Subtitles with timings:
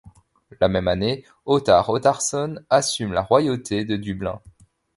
[0.59, 4.41] La même année Ottar Ottarsson assume la royauté de Dublin.